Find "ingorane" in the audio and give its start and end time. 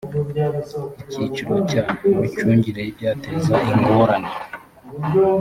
3.73-4.31